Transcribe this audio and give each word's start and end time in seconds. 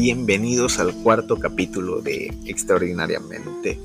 bienvenidos 0.00 0.78
al 0.78 0.92
cuarto 0.92 1.38
capítulo 1.38 2.02
de 2.02 2.30
Extraordinariamente. 2.44 3.80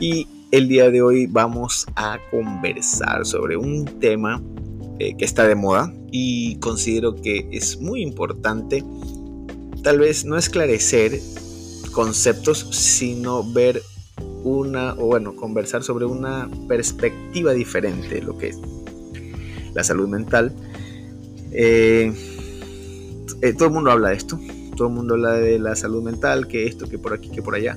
Y 0.00 0.26
el 0.50 0.68
día 0.68 0.88
de 0.88 1.02
hoy 1.02 1.26
vamos 1.26 1.84
a 1.96 2.18
conversar 2.30 3.26
sobre 3.26 3.58
un 3.58 3.84
tema 4.00 4.42
eh, 4.98 5.14
que 5.18 5.26
está 5.26 5.46
de 5.46 5.54
moda 5.54 5.92
y 6.10 6.56
considero 6.60 7.14
que 7.14 7.46
es 7.52 7.78
muy 7.78 8.00
importante 8.00 8.82
tal 9.82 9.98
vez 9.98 10.24
no 10.24 10.38
esclarecer 10.38 11.20
conceptos, 11.92 12.66
sino 12.70 13.44
ver 13.52 13.82
una, 14.44 14.94
o 14.94 15.08
bueno, 15.08 15.36
conversar 15.36 15.82
sobre 15.82 16.06
una 16.06 16.48
perspectiva 16.68 17.52
diferente 17.52 18.14
de 18.14 18.22
lo 18.22 18.38
que 18.38 18.48
es 18.48 18.58
la 19.74 19.84
salud 19.84 20.08
mental. 20.08 20.54
Eh, 21.52 22.14
eh, 23.42 23.52
todo 23.52 23.68
el 23.68 23.74
mundo 23.74 23.90
habla 23.90 24.08
de 24.08 24.16
esto, 24.16 24.40
todo 24.74 24.88
el 24.88 24.94
mundo 24.94 25.14
habla 25.14 25.32
de 25.32 25.58
la 25.58 25.76
salud 25.76 26.02
mental, 26.02 26.46
que 26.46 26.66
esto, 26.66 26.88
que 26.88 26.98
por 26.98 27.12
aquí, 27.12 27.30
que 27.30 27.42
por 27.42 27.54
allá. 27.54 27.76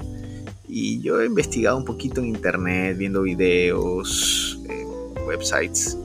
Y 0.67 0.99
yo 1.01 1.21
he 1.21 1.25
investigado 1.25 1.77
un 1.77 1.85
poquito 1.85 2.19
en 2.19 2.27
internet, 2.27 2.97
viendo 2.97 3.21
videos, 3.21 4.59
eh, 4.69 4.85
websites, 5.25 5.97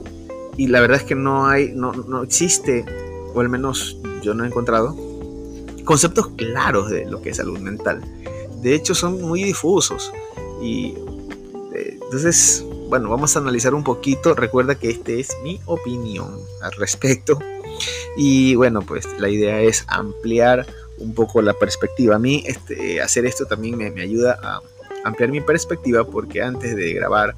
y 0.55 0.67
la 0.67 0.81
verdad 0.81 0.97
es 0.97 1.03
que 1.03 1.15
no 1.15 1.47
hay, 1.47 1.73
no, 1.73 1.91
no 1.91 2.23
existe, 2.23 2.85
o 3.33 3.39
al 3.39 3.49
menos 3.49 3.97
yo 4.21 4.33
no 4.33 4.43
he 4.43 4.47
encontrado, 4.47 4.95
conceptos 5.83 6.29
claros 6.35 6.89
de 6.89 7.05
lo 7.05 7.21
que 7.21 7.31
es 7.31 7.37
salud 7.37 7.59
mental. 7.59 8.01
De 8.61 8.75
hecho, 8.75 8.95
son 8.95 9.21
muy 9.21 9.43
difusos. 9.43 10.11
Y 10.61 10.95
eh, 11.75 11.99
entonces, 12.01 12.65
bueno, 12.87 13.09
vamos 13.09 13.35
a 13.35 13.39
analizar 13.39 13.73
un 13.73 13.83
poquito. 13.83 14.33
Recuerda 14.35 14.75
que 14.75 14.89
este 14.89 15.19
es 15.19 15.29
mi 15.43 15.59
opinión 15.65 16.39
al 16.61 16.71
respecto. 16.73 17.39
Y 18.15 18.55
bueno, 18.55 18.81
pues 18.81 19.07
la 19.19 19.29
idea 19.29 19.61
es 19.61 19.83
ampliar 19.87 20.65
un 20.97 21.13
poco 21.13 21.41
la 21.41 21.53
perspectiva. 21.53 22.15
A 22.15 22.19
mí 22.19 22.43
este, 22.45 23.01
hacer 23.01 23.25
esto 23.25 23.45
también 23.45 23.77
me, 23.77 24.01
ayuda 24.01 24.37
a 24.41 24.61
ampliar 25.03 25.31
mi 25.31 25.41
perspectiva 25.41 26.03
porque 26.05 26.41
antes 26.41 26.75
de 26.75 26.93
grabar 26.93 27.35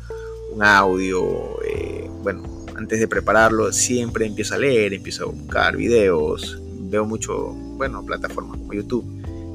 un 0.51 0.63
audio, 0.63 1.61
eh, 1.63 2.09
bueno, 2.23 2.43
antes 2.75 2.99
de 2.99 3.07
prepararlo, 3.07 3.71
siempre 3.71 4.25
empiezo 4.25 4.55
a 4.55 4.57
leer, 4.57 4.93
empiezo 4.93 5.23
a 5.23 5.31
buscar 5.31 5.75
videos, 5.75 6.59
veo 6.89 7.05
mucho, 7.05 7.49
bueno, 7.51 8.05
plataformas 8.05 8.59
como 8.59 8.73
YouTube, 8.73 9.05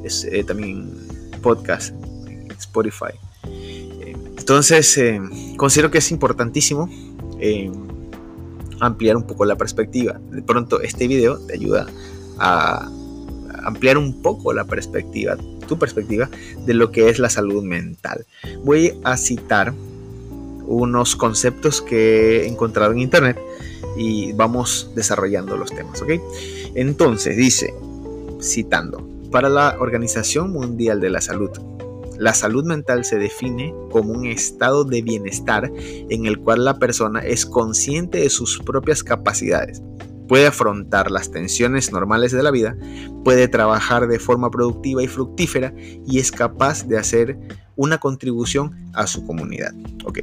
eh, 0.05 0.45
también 0.45 0.91
podcast, 1.43 1.95
Spotify. 2.59 3.15
Eh, 3.45 4.15
entonces, 4.39 4.99
considero 5.57 5.91
que 5.91 5.99
es 5.99 6.11
importantísimo 6.11 6.89
ampliar 8.81 9.17
un 9.17 9.27
poco 9.27 9.45
la 9.45 9.57
perspectiva. 9.57 10.19
De 10.31 10.43
pronto 10.43 10.81
este 10.81 11.07
video 11.07 11.39
te 11.39 11.55
ayuda 11.55 11.87
a 12.39 12.91
ampliar 13.65 13.99
un 13.99 14.23
poco 14.23 14.53
la 14.53 14.65
perspectiva, 14.65 15.37
tu 15.67 15.79
perspectiva 15.79 16.29
de 16.67 16.75
lo 16.75 16.91
que 16.91 17.09
es 17.09 17.19
la 17.19 17.31
salud 17.31 17.63
mental. 17.63 18.27
Voy 18.65 18.95
a 19.05 19.17
citar 19.17 19.73
unos 20.67 21.17
conceptos 21.17 21.83
que 21.83 22.43
he 22.43 22.49
encontrado 22.49 22.93
en 22.93 23.01
internet 23.01 23.39
y 23.97 24.33
vamos 24.33 24.93
desarrollando 24.95 25.57
los 25.57 25.71
temas, 25.71 26.01
¿ok? 26.01 26.13
Entonces 26.75 27.37
dice, 27.37 27.75
citando, 28.41 29.07
para 29.31 29.49
la 29.49 29.77
Organización 29.81 30.53
Mundial 30.53 31.01
de 31.01 31.11
la 31.11 31.21
Salud, 31.21 31.51
la 32.21 32.35
salud 32.35 32.65
mental 32.65 33.05
se 33.05 33.19
define 33.19 33.75
como 33.91 34.13
un 34.13 34.27
estado 34.27 34.85
de 34.85 35.01
bienestar 35.01 35.73
en 35.75 36.27
el 36.27 36.39
cual 36.39 36.67
la 36.67 36.79
persona 36.79 37.21
es 37.21 37.47
consciente 37.47 38.19
de 38.19 38.29
sus 38.29 38.59
propias 38.59 39.03
capacidades, 39.03 39.83
puede 40.31 40.47
afrontar 40.47 41.11
las 41.11 41.33
tensiones 41.33 41.91
normales 41.91 42.31
de 42.31 42.45
la 42.45 42.53
vida, 42.53 42.77
puede 43.25 43.49
trabajar 43.49 44.07
de 44.07 44.21
forma 44.21 44.49
productiva 44.49 45.03
y 45.03 45.09
fructífera 45.09 45.75
y 46.07 46.21
es 46.21 46.31
capaz 46.31 46.87
de 46.87 46.97
hacer 46.97 47.37
una 47.75 47.99
contribución 47.99 48.93
a 48.95 49.09
su 49.09 49.27
comunidad. 49.27 49.73
Ok, 50.05 50.21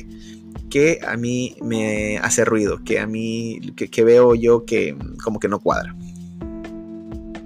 que 0.70 1.00
a 1.06 1.18
mí 1.18 1.58
me 1.62 2.20
hace 2.20 2.46
ruido, 2.46 2.82
que 2.86 3.00
a 3.00 3.06
mí, 3.06 3.60
que, 3.76 4.04
veo 4.06 4.34
yo 4.34 4.64
que 4.64 4.96
como 5.22 5.42
que 5.42 5.50
no 5.50 5.60
cuadra. 5.60 5.94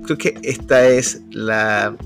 Creo 0.04 0.20
que 0.20 0.36
esta 0.44 0.88
es 0.88 1.20
la... 1.32 1.98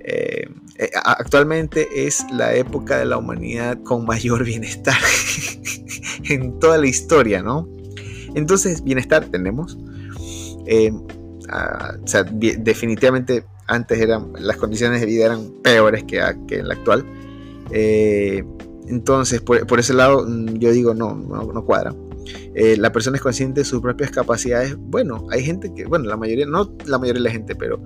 Eh, 0.00 0.48
eh, 0.78 0.90
actualmente 1.04 2.06
es 2.06 2.24
la 2.32 2.54
época 2.54 2.96
de 2.96 3.04
la 3.04 3.18
humanidad 3.18 3.82
con 3.82 4.06
mayor 4.06 4.44
bienestar 4.44 4.96
en 6.24 6.58
toda 6.58 6.78
la 6.78 6.86
historia, 6.86 7.42
¿no? 7.42 7.81
Entonces, 8.34 8.82
bienestar 8.84 9.26
tenemos. 9.26 9.78
Eh, 10.66 10.92
ah, 11.48 11.94
o 12.02 12.06
sea, 12.06 12.24
definitivamente 12.24 13.44
antes 13.66 14.00
eran, 14.00 14.32
las 14.38 14.56
condiciones 14.56 15.00
de 15.00 15.06
vida 15.06 15.26
eran 15.26 15.52
peores 15.62 16.04
que, 16.04 16.18
en 16.18 16.68
la 16.68 16.74
actual. 16.74 17.04
Eh, 17.70 18.44
entonces, 18.88 19.40
por, 19.40 19.78
ese 19.78 19.94
lado, 19.94 20.26
mm, 20.26 20.58
yo 20.58 20.72
digo, 20.72 20.94
no, 20.94 21.14
no, 21.14 21.64
cuadra. 21.64 21.94
la 22.54 22.92
persona 22.92 23.16
es 23.16 23.22
consciente 23.22 23.60
de 23.60 23.64
sus 23.64 23.80
propias 23.80 24.10
capacidades. 24.10 24.76
Bueno, 24.76 25.26
hay 25.30 25.44
gente 25.44 25.72
que, 25.74 25.86
bueno, 25.86 26.06
la 26.06 26.16
mayoría, 26.16 26.46
no 26.46 26.76
la 26.86 26.98
mayoría 26.98 27.20
de 27.20 27.28
la 27.28 27.32
gente, 27.32 27.54
pero 27.54 27.82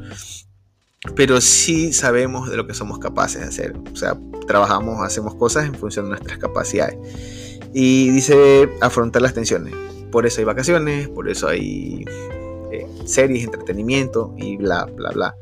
pero 1.15 1.41
sí 1.41 1.93
sabemos 1.93 2.51
de 2.51 2.56
lo 2.56 2.67
que 2.67 2.75
somos 2.75 2.99
capaces 2.99 3.41
de 3.41 3.47
hacer. 3.47 3.77
O 3.93 3.97
sea, 3.97 4.19
trabajamos, 4.47 5.05
hacemos 5.05 5.35
cosas 5.35 5.67
en 5.67 5.75
función 5.75 6.06
de 6.06 6.11
nuestras 6.11 6.39
capacidades. 6.39 6.97
Y 7.73 8.11
dice 8.11 8.69
afrontar 8.81 9.23
las 9.23 9.35
tensiones. 9.35 9.75
Por 10.11 10.27
eso 10.27 10.41
hay 10.41 10.44
vacaciones, 10.44 11.09
por 11.09 11.28
eso 11.28 11.49
hay 11.49 12.05
eh, 12.72 12.87
series, 13.05 13.44
entretenimiento 13.44 14.34
y 14.37 14.56
bla, 14.56 14.84
bla, 14.84 15.11
bla. 15.11 15.37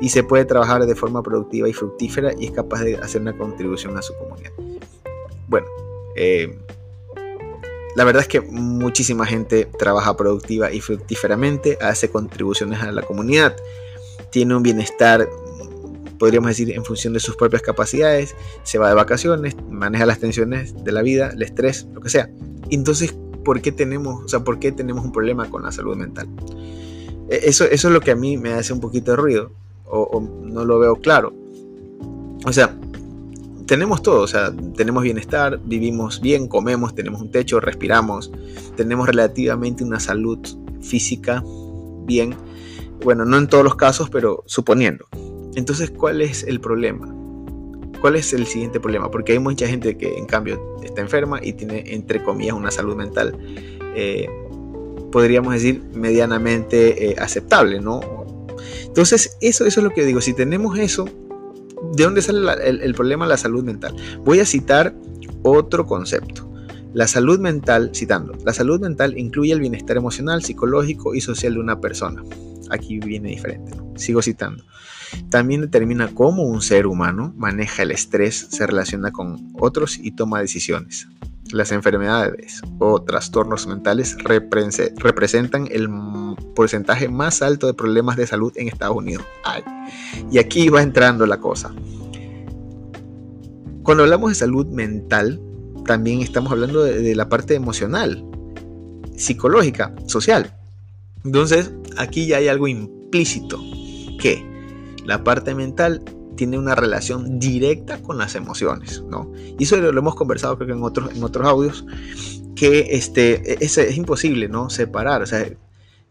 Y 0.00 0.08
se 0.08 0.22
puede 0.22 0.44
trabajar 0.44 0.84
de 0.84 0.94
forma 0.94 1.22
productiva 1.22 1.68
y 1.68 1.72
fructífera 1.72 2.32
y 2.38 2.46
es 2.46 2.50
capaz 2.50 2.82
de 2.82 2.96
hacer 2.96 3.20
una 3.20 3.36
contribución 3.36 3.96
a 3.96 4.02
su 4.02 4.14
comunidad. 4.14 4.52
Bueno, 5.48 5.66
eh, 6.16 6.58
la 7.94 8.04
verdad 8.04 8.22
es 8.22 8.28
que 8.28 8.40
muchísima 8.40 9.24
gente 9.24 9.66
trabaja 9.78 10.16
productiva 10.16 10.72
y 10.72 10.80
fructíferamente, 10.80 11.78
hace 11.80 12.10
contribuciones 12.10 12.80
a 12.82 12.90
la 12.90 13.02
comunidad 13.02 13.56
tiene 14.30 14.56
un 14.56 14.64
bienestar, 14.64 15.28
podríamos 16.18 16.48
decir, 16.48 16.72
en 16.72 16.84
función 16.84 17.12
de 17.12 17.20
sus 17.20 17.36
propias 17.36 17.62
capacidades, 17.62 18.34
se 18.64 18.78
va 18.78 18.88
de 18.88 18.94
vacaciones, 18.96 19.54
maneja 19.70 20.06
las 20.06 20.18
tensiones 20.18 20.74
de 20.82 20.90
la 20.90 21.02
vida, 21.02 21.30
el 21.32 21.42
estrés, 21.42 21.86
lo 21.94 22.00
que 22.00 22.08
sea. 22.08 22.28
Entonces, 22.68 23.14
¿por 23.44 23.60
qué 23.60 23.72
tenemos, 23.72 24.24
o 24.24 24.28
sea, 24.28 24.40
por 24.40 24.58
qué 24.58 24.72
tenemos 24.72 25.04
un 25.04 25.12
problema 25.12 25.48
con 25.48 25.62
la 25.62 25.72
salud 25.72 25.96
mental? 25.96 26.28
E, 27.28 27.40
eso, 27.44 27.64
eso 27.64 27.88
es 27.88 27.94
lo 27.94 28.00
que 28.00 28.10
a 28.10 28.16
mí 28.16 28.36
me 28.36 28.52
hace 28.52 28.72
un 28.72 28.80
poquito 28.80 29.12
de 29.12 29.16
ruido, 29.16 29.50
o, 29.86 30.20
no 30.20 30.64
lo 30.64 30.78
veo 30.78 30.96
claro. 30.96 31.32
O 32.44 32.52
sea, 32.52 32.76
tenemos 33.66 34.02
todo, 34.02 34.22
o 34.22 34.26
sea, 34.26 34.52
tenemos 34.76 35.02
bienestar, 35.02 35.60
vivimos 35.64 36.20
bien, 36.20 36.48
comemos, 36.48 36.94
tenemos 36.94 37.20
un 37.20 37.30
techo, 37.30 37.60
respiramos, 37.60 38.30
tenemos 38.76 39.06
relativamente 39.06 39.84
una 39.84 40.00
salud 40.00 40.38
física 40.80 41.42
bien, 42.06 42.34
bueno, 43.02 43.24
no 43.24 43.38
en 43.38 43.48
todos 43.48 43.64
los 43.64 43.76
casos, 43.76 44.10
pero 44.10 44.42
suponiendo. 44.46 45.06
Entonces, 45.54 45.90
¿cuál 45.90 46.20
es 46.20 46.42
el 46.42 46.60
problema? 46.60 47.14
¿Cuál 48.04 48.16
es 48.16 48.34
el 48.34 48.46
siguiente 48.46 48.80
problema? 48.80 49.10
Porque 49.10 49.32
hay 49.32 49.38
mucha 49.38 49.66
gente 49.66 49.96
que 49.96 50.18
en 50.18 50.26
cambio 50.26 50.76
está 50.82 51.00
enferma 51.00 51.40
y 51.42 51.54
tiene, 51.54 51.84
entre 51.86 52.22
comillas, 52.22 52.54
una 52.54 52.70
salud 52.70 52.94
mental, 52.94 53.34
eh, 53.96 54.28
podríamos 55.10 55.54
decir, 55.54 55.82
medianamente 55.94 57.12
eh, 57.12 57.16
aceptable, 57.18 57.80
¿no? 57.80 58.02
Entonces, 58.84 59.38
eso, 59.40 59.64
es 59.64 59.74
lo 59.78 59.88
que 59.88 60.04
digo. 60.04 60.20
Si 60.20 60.34
tenemos 60.34 60.78
eso, 60.78 61.06
¿de 61.94 62.04
dónde 62.04 62.20
sale 62.20 62.40
el, 62.66 62.82
el 62.82 62.94
problema 62.94 63.24
de 63.24 63.30
la 63.30 63.38
salud 63.38 63.64
mental? 63.64 63.96
Voy 64.22 64.38
a 64.38 64.44
citar 64.44 64.94
otro 65.42 65.86
concepto. 65.86 66.46
La 66.92 67.06
salud 67.06 67.40
mental, 67.40 67.92
citando, 67.94 68.34
la 68.44 68.52
salud 68.52 68.82
mental 68.82 69.16
incluye 69.16 69.54
el 69.54 69.60
bienestar 69.60 69.96
emocional, 69.96 70.42
psicológico 70.42 71.14
y 71.14 71.22
social 71.22 71.54
de 71.54 71.60
una 71.60 71.80
persona 71.80 72.22
aquí 72.70 72.98
viene 72.98 73.30
diferente. 73.30 73.72
Sigo 73.96 74.22
citando. 74.22 74.64
También 75.30 75.62
determina 75.62 76.08
cómo 76.08 76.44
un 76.44 76.62
ser 76.62 76.86
humano 76.86 77.32
maneja 77.36 77.82
el 77.82 77.90
estrés, 77.90 78.46
se 78.50 78.66
relaciona 78.66 79.12
con 79.12 79.50
otros 79.54 79.98
y 79.98 80.12
toma 80.12 80.40
decisiones. 80.40 81.08
Las 81.50 81.72
enfermedades 81.72 82.62
o 82.78 83.02
trastornos 83.02 83.66
mentales 83.66 84.16
representan 84.24 85.68
el 85.70 85.88
porcentaje 86.54 87.08
más 87.08 87.42
alto 87.42 87.66
de 87.66 87.74
problemas 87.74 88.16
de 88.16 88.26
salud 88.26 88.52
en 88.56 88.68
Estados 88.68 88.96
Unidos. 88.96 89.24
Y 90.30 90.38
aquí 90.38 90.68
va 90.68 90.82
entrando 90.82 91.26
la 91.26 91.38
cosa. 91.38 91.72
Cuando 93.82 94.04
hablamos 94.04 94.30
de 94.30 94.34
salud 94.36 94.66
mental, 94.68 95.40
también 95.84 96.22
estamos 96.22 96.50
hablando 96.50 96.82
de 96.82 97.14
la 97.14 97.28
parte 97.28 97.54
emocional, 97.54 98.24
psicológica, 99.16 99.94
social. 100.06 100.56
Entonces, 101.24 101.70
aquí 101.98 102.26
ya 102.26 102.38
hay 102.38 102.48
algo 102.48 102.66
implícito, 102.68 103.60
que 104.18 104.53
la 105.04 105.22
parte 105.24 105.54
mental 105.54 106.02
tiene 106.36 106.58
una 106.58 106.74
relación 106.74 107.38
directa 107.38 108.02
con 108.02 108.18
las 108.18 108.34
emociones, 108.34 109.02
¿no? 109.08 109.30
Y 109.58 109.64
eso 109.64 109.76
lo 109.76 109.98
hemos 109.98 110.16
conversado 110.16 110.56
creo 110.56 110.66
que 110.68 110.72
en 110.74 110.82
otros, 110.82 111.14
en 111.14 111.22
otros 111.22 111.46
audios, 111.46 111.84
que 112.56 112.88
este, 112.90 113.64
es, 113.64 113.78
es 113.78 113.96
imposible, 113.96 114.48
¿no? 114.48 114.70
Separar, 114.70 115.22
o 115.22 115.26
sea, 115.26 115.40
eh, 115.40 115.56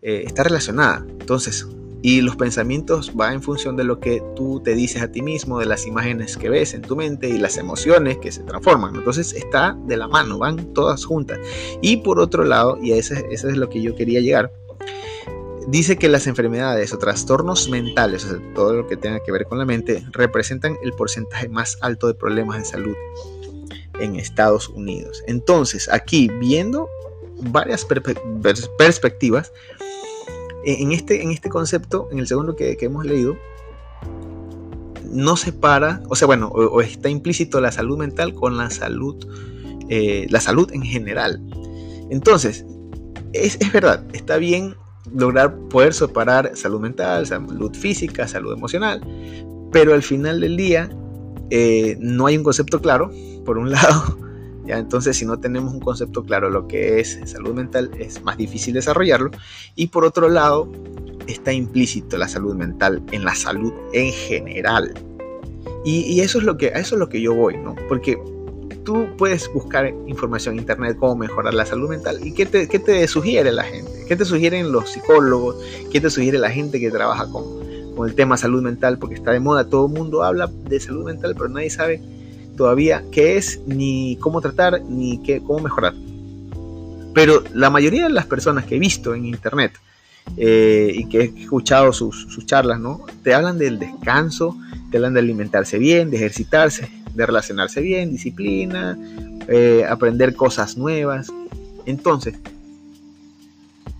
está 0.01 0.43
relacionada. 0.43 1.05
Entonces, 1.19 1.67
Y 2.05 2.19
los 2.19 2.35
pensamientos 2.35 3.15
van 3.15 3.35
en 3.35 3.41
función 3.41 3.77
de 3.77 3.85
lo 3.85 4.01
que 4.01 4.21
tú 4.35 4.59
te 4.61 4.75
dices 4.75 5.01
a 5.01 5.09
ti 5.09 5.21
mismo, 5.21 5.57
de 5.57 5.65
las 5.65 5.87
imágenes 5.87 6.35
que 6.35 6.49
ves 6.49 6.73
en 6.73 6.81
tu 6.81 6.97
mente 6.97 7.29
y 7.29 7.37
las 7.37 7.57
emociones 7.57 8.17
que 8.17 8.29
se 8.29 8.43
transforman. 8.43 8.93
Entonces 8.93 9.31
está 9.31 9.77
de 9.87 9.95
la 9.95 10.09
mano, 10.09 10.37
van 10.37 10.73
todas 10.73 11.05
juntas. 11.05 11.39
Y 11.81 11.97
por 11.97 12.19
otro 12.19 12.43
lado, 12.43 12.77
y 12.81 12.91
eso, 12.91 13.13
eso 13.31 13.47
es 13.47 13.55
lo 13.55 13.69
que 13.69 13.81
yo 13.81 13.95
quería 13.95 14.19
llegar, 14.19 14.51
dice 15.67 15.97
que 15.97 16.09
las 16.09 16.27
enfermedades 16.27 16.93
o 16.93 16.97
trastornos 16.97 17.69
mentales, 17.69 18.25
o 18.25 18.29
sea, 18.29 18.53
todo 18.53 18.73
lo 18.73 18.87
que 18.87 18.97
tenga 18.97 19.21
que 19.23 19.31
ver 19.31 19.45
con 19.45 19.57
la 19.57 19.65
mente, 19.65 20.05
representan 20.11 20.77
el 20.83 20.93
porcentaje 20.93 21.49
más 21.49 21.77
alto 21.81 22.07
de 22.07 22.13
problemas 22.13 22.59
de 22.59 22.65
salud 22.65 22.95
en 23.99 24.15
Estados 24.15 24.69
Unidos. 24.69 25.23
Entonces, 25.27 25.89
aquí 25.89 26.29
viendo 26.39 26.89
varias 27.51 27.85
perspectivas, 27.85 29.51
en 30.65 30.91
este, 30.93 31.21
en 31.21 31.31
este 31.31 31.49
concepto, 31.49 32.07
en 32.11 32.19
el 32.19 32.27
segundo 32.27 32.55
que, 32.55 32.77
hemos 32.79 33.05
leído, 33.05 33.35
no 35.03 35.35
separa, 35.35 36.01
o 36.09 36.15
sea, 36.15 36.25
bueno, 36.25 36.47
o, 36.47 36.81
está 36.81 37.09
implícito 37.09 37.59
la 37.61 37.71
salud 37.71 37.97
mental 37.97 38.33
con 38.33 38.57
la 38.57 38.69
salud, 38.69 39.15
eh, 39.89 40.25
la 40.29 40.39
salud 40.39 40.71
en 40.71 40.83
general. 40.83 41.41
Entonces, 42.09 42.65
es, 43.33 43.57
es, 43.59 43.71
verdad, 43.71 44.03
está 44.13 44.37
bien 44.37 44.75
lograr 45.11 45.55
poder 45.69 45.93
separar 45.93 46.55
salud 46.55 46.79
mental, 46.79 47.25
salud 47.27 47.75
física, 47.75 48.27
salud 48.27 48.53
emocional, 48.53 49.01
pero 49.71 49.93
al 49.93 50.03
final 50.03 50.39
del 50.39 50.55
día 50.55 50.89
eh, 51.49 51.97
no 51.99 52.27
hay 52.27 52.37
un 52.37 52.43
concepto 52.43 52.81
claro, 52.81 53.11
por 53.45 53.57
un 53.57 53.71
lado, 53.71 54.17
¿ya? 54.65 54.77
entonces 54.77 55.17
si 55.17 55.25
no 55.25 55.39
tenemos 55.39 55.73
un 55.73 55.79
concepto 55.79 56.23
claro 56.23 56.49
lo 56.49 56.67
que 56.67 56.99
es 56.99 57.19
salud 57.25 57.53
mental 57.53 57.91
es 57.99 58.23
más 58.23 58.37
difícil 58.37 58.73
desarrollarlo, 58.73 59.31
y 59.75 59.87
por 59.87 60.05
otro 60.05 60.29
lado 60.29 60.71
está 61.27 61.53
implícito 61.53 62.17
la 62.17 62.27
salud 62.27 62.55
mental 62.55 63.01
en 63.11 63.23
la 63.23 63.35
salud 63.35 63.73
en 63.93 64.11
general. 64.11 64.93
Y, 65.85 66.21
eso 66.21 66.37
es 66.37 66.45
lo 66.45 66.57
que, 66.57 66.67
a 66.67 66.79
eso 66.79 66.95
es 66.95 66.99
lo 66.99 67.09
que 67.09 67.21
yo 67.21 67.35
voy, 67.35 67.57
¿no? 67.57 67.75
Porque 67.89 68.17
tú 68.83 69.07
puedes 69.17 69.51
buscar 69.53 69.93
información 70.07 70.55
en 70.55 70.61
internet 70.61 70.97
cómo 70.99 71.15
mejorar 71.15 71.53
la 71.53 71.65
salud 71.65 71.89
mental 71.89 72.19
y 72.25 72.33
qué 72.33 72.45
te, 72.45 72.67
qué 72.67 72.79
te 72.79 73.07
sugiere 73.07 73.51
la 73.51 73.63
gente, 73.63 73.91
qué 74.07 74.15
te 74.15 74.25
sugieren 74.25 74.71
los 74.71 74.91
psicólogos, 74.91 75.57
qué 75.91 76.01
te 76.01 76.09
sugiere 76.09 76.37
la 76.37 76.49
gente 76.49 76.79
que 76.79 76.91
trabaja 76.91 77.27
con, 77.29 77.43
con 77.95 78.07
el 78.07 78.15
tema 78.15 78.37
salud 78.37 78.61
mental, 78.61 78.97
porque 78.99 79.15
está 79.15 79.31
de 79.31 79.39
moda, 79.39 79.67
todo 79.67 79.87
el 79.87 79.93
mundo 79.93 80.23
habla 80.23 80.47
de 80.47 80.79
salud 80.79 81.05
mental, 81.05 81.33
pero 81.35 81.49
nadie 81.49 81.69
sabe 81.69 82.01
todavía 82.57 83.03
qué 83.11 83.37
es, 83.37 83.61
ni 83.65 84.17
cómo 84.17 84.41
tratar, 84.41 84.81
ni 84.81 85.21
qué, 85.23 85.41
cómo 85.41 85.59
mejorar. 85.59 85.93
Pero 87.13 87.43
la 87.53 87.69
mayoría 87.69 88.03
de 88.03 88.09
las 88.09 88.25
personas 88.25 88.65
que 88.65 88.75
he 88.75 88.79
visto 88.79 89.13
en 89.13 89.25
internet 89.25 89.73
eh, 90.37 90.91
y 90.95 91.07
que 91.09 91.19
he 91.19 91.41
escuchado 91.41 91.93
sus, 91.93 92.27
sus 92.29 92.45
charlas, 92.45 92.79
¿no? 92.79 93.05
Te 93.23 93.33
hablan 93.33 93.57
del 93.57 93.77
descanso, 93.77 94.57
te 94.89 94.97
hablan 94.97 95.13
de 95.13 95.19
alimentarse 95.19 95.77
bien, 95.77 96.09
de 96.09 96.17
ejercitarse, 96.17 96.89
de 97.13 97.25
relacionarse 97.25 97.81
bien, 97.81 98.11
disciplina, 98.11 98.97
eh, 99.47 99.85
aprender 99.89 100.35
cosas 100.35 100.77
nuevas. 100.77 101.31
Entonces, 101.85 102.35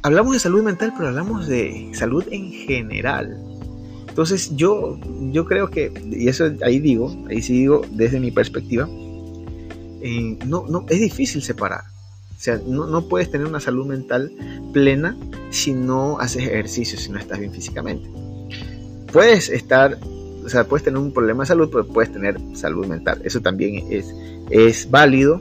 hablamos 0.02 0.34
de 0.34 0.40
salud 0.40 0.64
mental, 0.64 0.94
pero 0.96 1.10
hablamos 1.10 1.48
de 1.48 1.92
salud 1.94 2.26
en 2.32 2.52
general. 2.52 3.38
Entonces 4.08 4.56
yo, 4.56 5.00
yo 5.32 5.46
creo 5.46 5.72
que, 5.72 5.92
y 6.12 6.28
eso 6.28 6.52
ahí 6.62 6.80
digo, 6.80 7.16
ahí 7.30 7.42
sí 7.42 7.54
digo 7.54 7.82
desde 7.92 8.20
mi 8.20 8.30
perspectiva, 8.30 8.88
eh, 10.02 10.38
no, 10.46 10.66
no, 10.68 10.86
es 10.90 11.00
difícil 11.00 11.42
separar. 11.42 11.86
O 12.38 12.40
sea, 12.40 12.60
no, 12.68 12.86
no, 12.86 13.08
puedes 13.08 13.32
tener 13.32 13.48
una 13.48 13.60
salud 13.60 13.88
mental 13.88 14.32
plena 14.74 15.18
si 15.50 15.74
no 15.74 16.20
haces 16.20 16.44
ejercicio, 16.44 17.00
si 17.00 17.10
no 17.10 17.18
estás 17.18 17.40
bien 17.40 17.54
físicamente. 17.54 18.08
Puedes 19.12 19.50
estar 19.50 19.98
o 20.46 20.50
sea, 20.50 20.66
puedes 20.66 20.84
tener 20.84 21.00
un 21.00 21.14
problema 21.14 21.44
de 21.44 21.48
salud, 21.48 21.70
pero 21.72 21.86
puedes 21.86 22.12
tener 22.12 22.38
salud 22.54 22.86
mental. 22.86 23.22
Eso 23.24 23.42
también 23.42 23.86
es, 23.90 24.14
es 24.50 24.90
válido. 24.90 25.40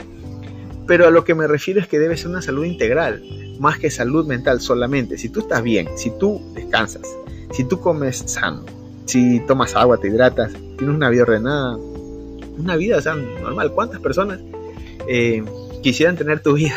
Pero 0.87 1.07
a 1.07 1.11
lo 1.11 1.25
que 1.25 1.35
me 1.35 1.47
refiero 1.47 1.81
es 1.81 1.87
que 1.87 1.99
debe 1.99 2.17
ser 2.17 2.29
una 2.29 2.43
salud 2.43 2.65
integral, 2.65 3.23
más 3.59 3.79
que 3.79 3.91
salud 3.91 4.27
mental 4.27 4.61
solamente. 4.61 5.17
Si 5.17 5.29
tú 5.29 5.41
estás 5.41 5.63
bien, 5.63 5.89
si 5.97 6.11
tú 6.19 6.41
descansas, 6.55 7.09
si 7.53 7.65
tú 7.65 7.81
comes 7.81 8.25
sano, 8.27 8.65
si 9.05 9.41
tomas 9.41 9.77
agua, 9.77 9.99
te 9.99 10.09
hidratas, 10.09 10.53
tienes 10.77 10.95
una 10.95 11.11
vida 11.11 11.23
ordenada, 11.23 11.77
una 11.77 12.77
vida 12.77 12.99
o 12.99 13.43
normal. 13.43 13.73
¿Cuántas 13.73 14.01
personas 14.01 14.41
eh, 15.07 15.45
quisieran 15.83 16.17
tener 16.17 16.43
tu 16.43 16.55
vida? 16.55 16.75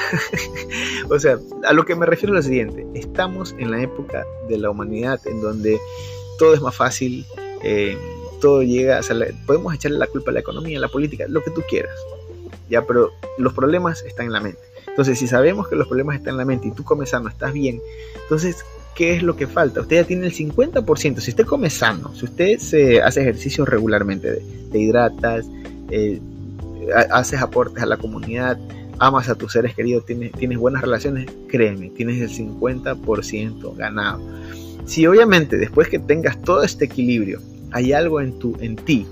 o 1.10 1.20
sea, 1.20 1.40
a 1.66 1.74
lo 1.74 1.86
que 1.86 1.96
me 1.96 2.06
refiero 2.06 2.34
es 2.34 2.46
lo 2.46 2.50
siguiente. 2.50 2.86
Estamos 2.94 3.56
en 3.58 3.72
la 3.72 3.82
época 3.82 4.26
de 4.48 4.58
la 4.58 4.70
humanidad 4.70 5.20
en 5.26 5.42
donde 5.42 5.80
todo 6.38 6.54
es 6.54 6.62
más 6.62 6.76
fácil, 6.76 7.26
eh, 7.64 7.98
llega, 8.62 9.02
podemos 9.46 9.74
echarle 9.74 9.98
la 9.98 10.08
culpa 10.08 10.32
a 10.32 10.34
la 10.34 10.40
economía, 10.40 10.78
a 10.78 10.82
la 10.82 10.88
política, 10.88 11.26
lo 11.28 11.44
que 11.44 11.52
tú 11.52 11.62
quieras, 11.70 11.96
ya, 12.70 12.86
pero 12.86 13.12
los 13.38 13.54
problemas 13.54 14.04
están 14.04 14.28
en 14.28 14.32
la 14.34 14.42
mente. 14.42 14.60
Entonces, 14.88 15.20
si 15.20 15.28
sabemos 15.28 15.68
que 15.68 15.76
los 15.76 15.88
problemas 15.88 16.16
están 16.16 16.34
en 16.34 16.38
la 16.38 16.46
mente 16.46 16.68
y 16.68 16.72
tú 16.72 16.84
comes 16.84 17.10
sano, 17.10 17.30
estás 17.30 17.54
bien, 17.54 17.82
entonces, 18.22 18.64
¿qué 18.96 19.14
es 19.14 19.24
lo 19.24 19.36
que 19.36 19.48
falta? 19.48 19.82
Usted 19.82 19.98
ya 19.98 20.04
tiene 20.06 20.28
el 20.28 20.34
50%. 20.34 21.20
Si 21.20 21.32
usted 21.32 21.46
come 21.46 21.70
sano, 21.70 22.14
si 22.16 22.26
usted 22.26 22.60
se 22.60 23.02
hace 23.02 23.22
ejercicio 23.22 23.66
regularmente, 23.66 24.42
te 24.72 24.80
hidratas, 24.80 25.46
eh, 25.92 26.20
haces 27.12 27.42
aportes 27.42 27.84
a 27.84 27.86
la 27.86 27.98
comunidad, 27.98 28.58
amas 29.00 29.30
a 29.30 29.36
tus 29.36 29.52
seres 29.52 29.76
queridos, 29.76 30.06
tienes, 30.06 30.32
tienes 30.32 30.58
buenas 30.58 30.82
relaciones, 30.82 31.28
créeme, 31.48 31.90
tienes 31.90 32.22
el 32.22 32.30
50% 32.30 33.76
ganado. 33.76 34.22
Si 34.86 35.06
obviamente 35.08 35.58
después 35.58 35.90
que 35.90 36.00
tengas 36.00 36.42
todo 36.42 36.64
este 36.64 36.86
equilibrio, 36.86 37.42
hay 37.76 37.92
algo 37.92 38.22
en, 38.22 38.40
tu, 38.40 38.56
en 38.62 38.78
ti 38.78 39.06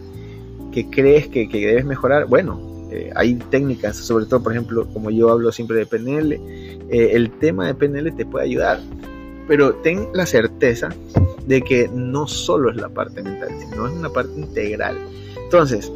que 0.72 0.90
crees 0.90 1.28
que, 1.28 1.48
debes 1.52 1.84
mejorar, 1.84 2.28
bueno, 2.28 2.88
eh, 2.92 3.12
hay 3.14 3.36
técnicas, 3.36 3.98
sobre 3.98 4.26
todo, 4.26 4.42
por 4.42 4.54
ejemplo, 4.54 4.88
como 4.94 5.12
yo 5.12 5.30
hablo 5.30 5.52
siempre 5.52 5.78
de 5.78 5.86
PNL, 5.86 6.32
eh, 6.32 7.12
el 7.12 7.30
tema 7.40 7.68
de 7.68 7.76
PNL 7.76 8.16
te 8.16 8.26
puede 8.26 8.46
ayudar, 8.46 8.80
pero 9.50 9.76
ten 9.76 10.08
la 10.14 10.26
certeza 10.26 10.90
de 11.46 11.62
que 11.62 11.90
no 11.94 12.26
solo 12.26 12.72
es 12.72 12.78
la 12.78 12.88
parte 12.88 13.22
mental, 13.22 13.50
sino 13.60 13.86
es 13.86 13.94
una 13.94 14.10
parte 14.10 14.40
integral. 14.40 14.98
Entonces, 15.44 15.92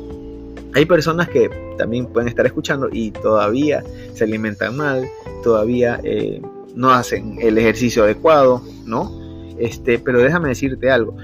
hay 0.74 0.86
personas 0.86 1.30
que 1.30 1.50
también 1.78 2.06
pueden 2.08 2.28
estar 2.28 2.46
escuchando 2.46 2.90
y 2.92 3.12
todavía 3.12 3.82
se 4.14 4.26
alimentan 4.26 4.76
mal, 4.76 5.08
todavía 5.42 6.02
eh, 6.04 6.42
no 6.76 6.90
hacen 6.92 7.38
el 7.40 7.58
ejercicio 7.58 8.04
adecuado, 8.04 8.62
¿no? 8.86 9.56
Este, 9.58 10.00
pero 10.00 10.20
déjame 10.20 10.50
decirte 10.50 10.92
algo. 10.92 11.16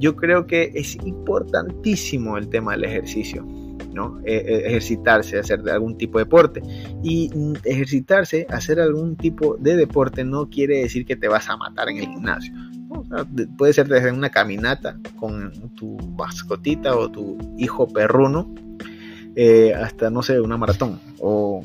Yo 0.00 0.16
creo 0.16 0.46
que 0.46 0.72
es 0.74 0.96
importantísimo 1.04 2.38
el 2.38 2.48
tema 2.48 2.72
del 2.72 2.84
ejercicio, 2.84 3.46
¿no? 3.92 4.18
E, 4.24 4.34
e, 4.34 4.66
ejercitarse, 4.68 5.38
hacer 5.38 5.60
algún 5.68 5.98
tipo 5.98 6.18
de 6.18 6.24
deporte. 6.24 6.62
Y 7.02 7.30
ejercitarse, 7.64 8.46
hacer 8.48 8.80
algún 8.80 9.16
tipo 9.16 9.56
de 9.58 9.76
deporte 9.76 10.24
no 10.24 10.48
quiere 10.48 10.78
decir 10.78 11.04
que 11.04 11.16
te 11.16 11.28
vas 11.28 11.48
a 11.50 11.56
matar 11.56 11.90
en 11.90 11.98
el 11.98 12.06
gimnasio. 12.06 12.54
puede 13.58 13.74
ser 13.74 13.88
desde 13.88 14.10
una 14.10 14.30
caminata 14.30 14.98
con 15.16 15.52
tu 15.74 15.98
mascotita 16.16 16.96
o 16.96 17.10
tu 17.10 17.36
hijo 17.58 17.86
perruno 17.86 18.54
eh, 19.36 19.72
hasta, 19.74 20.10
no 20.10 20.22
sé, 20.22 20.40
una 20.40 20.56
maratón 20.56 20.98
o 21.20 21.62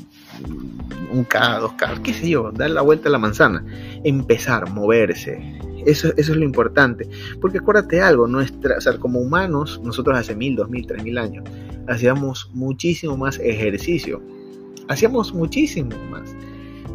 un 1.10 1.24
K, 1.24 1.58
dos 1.58 1.72
K, 1.72 1.94
qué 2.02 2.12
sé 2.12 2.28
yo, 2.28 2.52
dar 2.52 2.70
la 2.70 2.82
vuelta 2.82 3.08
a 3.08 3.12
la 3.12 3.18
manzana, 3.18 3.64
empezar, 4.04 4.70
moverse, 4.70 5.58
eso, 5.86 6.08
eso 6.16 6.32
es 6.32 6.38
lo 6.38 6.44
importante. 6.44 7.08
Porque 7.40 7.58
acuérdate 7.58 8.00
algo, 8.00 8.26
nuestra, 8.26 8.76
o 8.76 8.80
sea, 8.80 8.98
como 8.98 9.20
humanos, 9.20 9.80
nosotros 9.82 10.18
hace 10.18 10.34
mil, 10.34 10.56
dos 10.56 10.68
mil, 10.68 10.86
tres 10.86 11.02
mil 11.02 11.16
años, 11.16 11.44
hacíamos 11.86 12.50
muchísimo 12.52 13.16
más 13.16 13.38
ejercicio. 13.38 14.20
Hacíamos 14.88 15.32
muchísimo 15.32 15.96
más. 16.10 16.34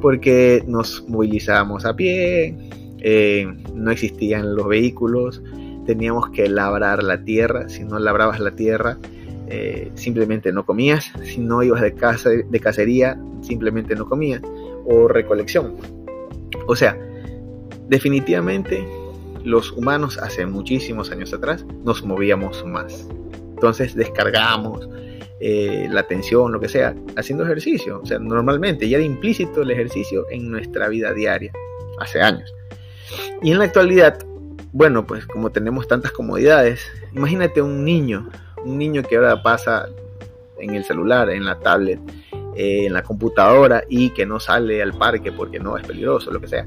Porque 0.01 0.63
nos 0.67 1.07
movilizábamos 1.07 1.85
a 1.85 1.95
pie, 1.95 2.55
eh, 2.99 3.47
no 3.73 3.91
existían 3.91 4.55
los 4.55 4.67
vehículos, 4.67 5.41
teníamos 5.85 6.29
que 6.29 6.47
labrar 6.49 7.03
la 7.03 7.23
tierra. 7.23 7.69
Si 7.69 7.83
no 7.83 7.99
labrabas 7.99 8.39
la 8.39 8.51
tierra, 8.51 8.97
eh, 9.47 9.91
simplemente 9.95 10.51
no 10.51 10.65
comías. 10.65 11.11
Si 11.23 11.39
no 11.39 11.63
ibas 11.63 11.81
de, 11.81 11.93
casa, 11.93 12.29
de 12.29 12.59
cacería, 12.59 13.19
simplemente 13.41 13.95
no 13.95 14.07
comías. 14.07 14.41
O 14.85 15.07
recolección. 15.07 15.75
O 16.67 16.75
sea, 16.75 16.97
definitivamente 17.91 18.87
los 19.43 19.73
humanos 19.73 20.17
hace 20.17 20.45
muchísimos 20.45 21.11
años 21.11 21.33
atrás 21.33 21.65
nos 21.83 22.03
movíamos 22.03 22.65
más. 22.65 23.05
Entonces 23.53 23.95
descargamos 23.95 24.87
eh, 25.41 25.89
la 25.91 26.03
tensión, 26.03 26.53
lo 26.53 26.59
que 26.61 26.69
sea, 26.69 26.95
haciendo 27.17 27.43
ejercicio. 27.43 27.99
O 28.01 28.05
sea, 28.05 28.17
normalmente 28.17 28.87
ya 28.87 28.97
de 28.97 29.03
implícito 29.03 29.61
el 29.61 29.71
ejercicio 29.71 30.25
en 30.31 30.49
nuestra 30.49 30.87
vida 30.87 31.13
diaria, 31.13 31.51
hace 31.99 32.21
años. 32.21 32.53
Y 33.41 33.51
en 33.51 33.59
la 33.59 33.65
actualidad, 33.65 34.25
bueno, 34.71 35.05
pues 35.05 35.25
como 35.27 35.51
tenemos 35.51 35.85
tantas 35.87 36.13
comodidades, 36.13 36.89
imagínate 37.13 37.61
un 37.61 37.83
niño, 37.83 38.29
un 38.63 38.77
niño 38.77 39.03
que 39.03 39.17
ahora 39.17 39.43
pasa 39.43 39.89
en 40.59 40.75
el 40.75 40.85
celular, 40.85 41.29
en 41.29 41.43
la 41.43 41.59
tablet, 41.59 41.99
eh, 42.55 42.85
en 42.85 42.93
la 42.93 43.03
computadora 43.03 43.83
y 43.89 44.11
que 44.11 44.25
no 44.25 44.39
sale 44.39 44.81
al 44.81 44.93
parque 44.93 45.33
porque 45.33 45.59
no 45.59 45.77
es 45.77 45.85
peligroso, 45.85 46.31
lo 46.31 46.39
que 46.39 46.47
sea 46.47 46.65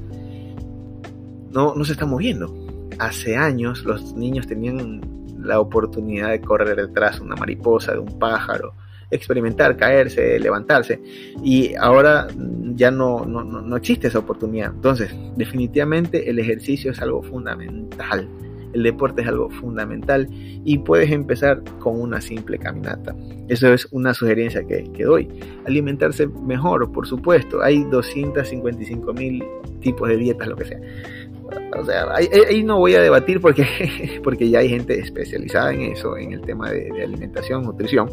no, 1.55 1.75
no 1.75 1.85
se 1.85 1.93
está 1.93 2.05
moviendo. 2.05 2.53
hace 2.99 3.37
años 3.37 3.85
los 3.85 4.15
niños 4.15 4.47
tenían 4.47 5.01
la 5.39 5.61
oportunidad 5.61 6.31
de 6.31 6.41
correr 6.41 6.77
detrás 6.77 7.19
de 7.19 7.25
una 7.25 7.37
mariposa, 7.37 7.93
de 7.93 7.99
un 7.99 8.19
pájaro, 8.19 8.75
experimentar, 9.11 9.77
caerse, 9.77 10.39
levantarse. 10.39 11.01
Y 11.43 11.75
ahora 11.77 12.27
ya 12.75 12.91
no, 12.91 13.25
no, 13.25 13.45
no 13.45 13.77
existe 13.77 14.09
esa 14.09 14.19
oportunidad. 14.19 14.73
Entonces, 14.75 15.15
definitivamente 15.37 16.29
el 16.29 16.39
ejercicio 16.39 16.91
es 16.91 17.01
algo 17.01 17.23
fundamental. 17.23 18.29
El 18.73 18.83
deporte 18.83 19.23
es 19.23 19.29
algo 19.29 19.51
fundamental 19.51 20.27
y 20.31 20.79
puedes 20.79 21.11
empezar 21.13 21.63
con 21.79 22.01
una 22.01 22.21
simple 22.21 22.59
caminata. 22.59 23.15
Eso 23.49 23.73
es 23.73 23.87
una 23.93 24.13
sugerencia 24.15 24.67
que, 24.67 24.91
que 24.93 25.05
doy. 25.05 25.29
Alimentarse 25.65 26.27
mejor, 26.27 26.91
por 26.91 27.07
supuesto. 27.07 27.63
Hay 27.63 27.85
255 27.85 29.13
mil 29.13 29.45
tipos 29.81 30.09
de 30.09 30.17
dietas, 30.17 30.49
lo 30.49 30.57
que 30.57 30.65
sea. 30.65 30.81
O 31.77 31.85
sea, 31.85 32.07
ahí, 32.15 32.63
no 32.63 32.79
voy 32.79 32.95
a 32.95 33.03
debatir 33.03 33.41
porque, 33.41 33.67
porque 34.25 34.49
ya 34.49 34.61
hay 34.61 34.69
gente 34.69 34.99
especializada 34.99 35.73
en 35.73 35.93
eso, 35.93 36.17
en 36.17 36.33
el 36.33 36.41
tema 36.41 36.71
de, 36.71 36.91
de 36.91 37.05
alimentación, 37.05 37.63
nutrición. 37.65 38.11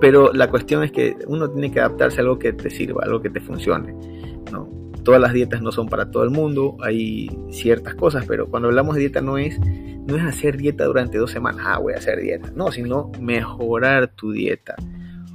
Pero 0.00 0.32
la 0.32 0.50
cuestión 0.50 0.82
es 0.82 0.92
que 0.92 1.16
uno 1.26 1.50
tiene 1.50 1.72
que 1.72 1.80
adaptarse 1.80 2.18
a 2.18 2.22
algo 2.22 2.38
que 2.38 2.52
te 2.52 2.70
sirva, 2.70 3.04
algo 3.04 3.22
que 3.22 3.30
te 3.30 3.40
funcione. 3.40 3.94
¿no? 4.52 4.68
Todas 5.02 5.20
las 5.20 5.32
dietas 5.32 5.62
no 5.62 5.72
son 5.72 5.88
para 5.88 6.10
todo 6.10 6.24
el 6.24 6.30
mundo, 6.30 6.76
hay 6.82 7.28
ciertas 7.50 7.94
cosas, 7.94 8.24
pero 8.26 8.46
cuando 8.48 8.68
hablamos 8.68 8.96
de 8.96 9.00
dieta 9.00 9.20
no 9.20 9.38
es, 9.38 9.58
no 9.60 10.16
es 10.16 10.22
hacer 10.22 10.56
dieta 10.56 10.84
durante 10.84 11.18
dos 11.18 11.30
semanas, 11.30 11.64
ah, 11.66 11.78
voy 11.78 11.94
a 11.94 11.98
hacer 11.98 12.20
dieta, 12.20 12.50
no, 12.54 12.70
sino 12.70 13.10
mejorar 13.20 14.08
tu 14.08 14.32
dieta, 14.32 14.74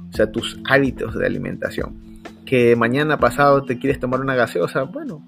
o 0.08 0.12
sea, 0.12 0.30
tus 0.30 0.58
hábitos 0.64 1.16
de 1.16 1.26
alimentación. 1.26 2.22
Que 2.44 2.74
mañana 2.74 3.18
pasado 3.18 3.62
te 3.62 3.78
quieres 3.78 4.00
tomar 4.00 4.20
una 4.20 4.34
gaseosa, 4.34 4.82
bueno, 4.82 5.24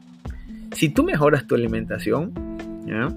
si 0.73 0.89
tú 0.89 1.05
mejoras 1.05 1.47
tu 1.47 1.55
alimentación, 1.55 2.33
¿ya? 2.87 3.09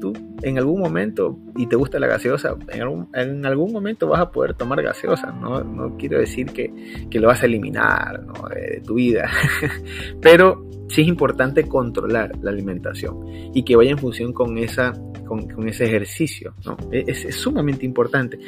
tú 0.00 0.12
en 0.42 0.58
algún 0.58 0.80
momento, 0.80 1.38
y 1.56 1.66
te 1.66 1.76
gusta 1.76 1.98
la 1.98 2.06
gaseosa, 2.06 2.56
en 2.72 3.44
algún, 3.44 3.72
momento 3.72 4.08
vas 4.08 4.20
a 4.20 4.30
poder 4.30 4.54
tomar 4.54 4.82
gaseosa. 4.82 5.32
No, 5.32 5.62
no 5.62 5.96
quiero 5.96 6.18
decir 6.18 6.46
que, 6.46 6.72
lo 7.20 7.28
vas 7.28 7.42
a 7.42 7.46
eliminar 7.46 8.24
de, 8.54 8.80
tu 8.80 8.94
vida, 8.94 9.30
pero 10.22 10.66
sí 10.88 11.02
es 11.02 11.08
importante 11.08 11.68
controlar 11.68 12.32
la 12.40 12.50
alimentación 12.50 13.18
y 13.54 13.62
que 13.62 13.76
vaya 13.76 13.90
en 13.90 13.98
función 13.98 14.32
con, 14.32 14.56
esa, 14.56 14.92
con, 15.26 15.68
ese 15.68 15.84
ejercicio. 15.84 16.54
¿no? 16.64 16.76
Es, 16.90 17.24
es, 17.26 17.34
sumamente 17.36 17.84
importante 17.84 18.38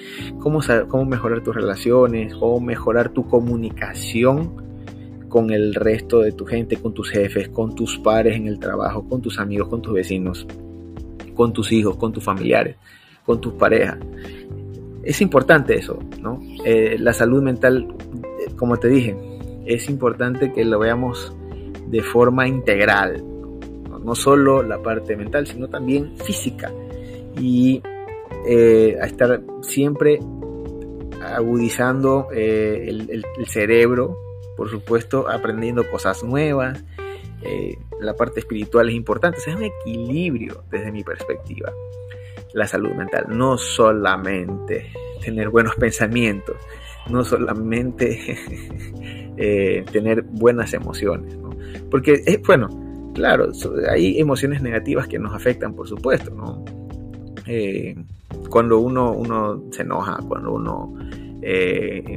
cómo, 0.41 0.61
cómo 0.89 1.05
mejorar 1.05 1.43
tus 1.43 1.55
relaciones, 1.55 2.35
cómo 2.35 2.61
mejorar 2.61 3.11
tu 3.11 3.27
comunicación 3.29 4.72
con 5.33 5.51
el 5.51 5.75
resto 5.75 6.21
de 6.21 6.33
tu 6.33 6.45
gente, 6.45 6.77
con 6.77 6.93
tus 6.93 7.09
jefes, 7.09 7.49
con 7.49 7.75
tus 7.75 7.99
pares 7.99 8.37
en 8.37 8.47
el 8.47 8.59
trabajo, 8.59 9.09
con 9.09 9.23
tus 9.23 9.39
amigos, 9.39 9.69
con 9.69 9.81
tus 9.81 9.95
vecinos 9.95 10.47
con 11.35 11.53
tus 11.53 11.73
hijos, 11.73 11.97
con 11.97 12.13
tus 12.13 12.23
familiares, 12.23 12.77
con 13.25 13.41
tus 13.41 13.55
parejas. 13.55 13.99
Es 15.03 15.21
importante 15.21 15.75
eso, 15.77 15.99
¿no? 16.21 16.41
Eh, 16.65 16.97
la 16.99 17.13
salud 17.13 17.43
mental, 17.43 17.89
eh, 18.41 18.53
como 18.57 18.77
te 18.77 18.89
dije, 18.89 19.17
es 19.67 19.89
importante 19.89 20.53
que 20.53 20.65
lo 20.65 20.79
veamos 20.79 21.35
de 21.89 22.03
forma 22.03 22.47
integral, 22.47 23.23
no, 24.05 24.15
solo 24.15 24.63
la 24.63 24.83
parte 24.83 25.17
mental, 25.17 25.47
sino 25.47 25.69
también 25.69 26.17
física. 26.19 26.73
Y 27.41 27.81
eh, 28.47 28.97
a 29.01 29.07
estar 29.07 29.43
siempre 29.63 30.19
agudizando 31.21 32.29
el, 32.33 33.25
cerebro, 33.47 34.17
por 34.63 34.71
supuesto, 34.71 35.29
aprendiendo 35.29 35.91
cosas 35.91 36.23
nuevas, 36.23 36.85
eh, 37.43 37.77
la 38.01 38.15
parte 38.15 38.39
espiritual 38.39 38.89
es 38.91 38.95
importante, 38.95 39.39
es 39.39 39.49
un 39.49 39.65
equilibrio 39.65 40.63
desde 40.71 40.93
mi 40.93 41.03
perspectiva. 41.03 41.73
La 42.55 42.69
salud 42.69 42.93
mental, 42.93 43.25
no 43.29 43.59
solamente 43.59 44.93
tener 45.21 45.49
buenos 45.49 45.75
pensamientos, 45.75 46.55
no 47.11 47.25
solamente 47.25 48.39
eh, 49.37 49.85
tener 49.91 50.23
buenas 50.23 50.75
emociones, 50.75 51.37
porque 51.91 52.23
es 52.25 52.41
bueno, 52.43 52.69
claro, 53.15 53.51
hay 53.91 54.21
emociones 54.21 54.63
negativas 54.63 55.09
que 55.09 55.19
nos 55.19 55.35
afectan, 55.35 55.75
por 55.75 55.89
supuesto, 55.89 56.31
¿no? 56.31 56.65
Eh, 57.49 57.97
cuando 58.49 58.79
uno, 58.79 59.11
uno 59.11 59.65
se 59.73 59.83
enoja, 59.83 60.21
cuando 60.29 60.53
uno 60.53 60.95